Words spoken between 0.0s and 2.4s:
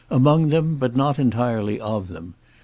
Among them, but not entirely of them.